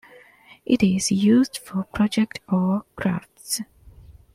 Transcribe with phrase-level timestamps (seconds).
[0.65, 3.61] It is used for projects or crafts.